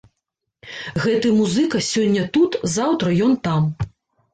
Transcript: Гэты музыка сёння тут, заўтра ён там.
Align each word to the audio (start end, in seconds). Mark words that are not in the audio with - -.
Гэты 1.03 1.35
музыка 1.41 1.85
сёння 1.91 2.27
тут, 2.41 2.51
заўтра 2.81 3.07
ён 3.31 3.41
там. 3.49 3.75